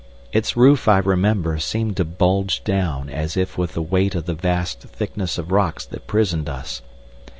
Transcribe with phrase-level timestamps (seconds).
[0.31, 4.33] Its roof, I remember, seemed to bulge down as if with the weight of the
[4.33, 6.81] vast thickness of rocks that prisoned us.